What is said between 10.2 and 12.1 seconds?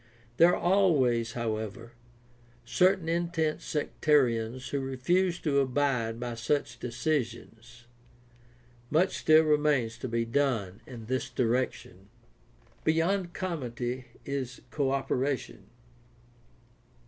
done in this direction.